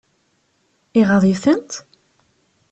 Iɣaḍ-itent? 0.99 1.71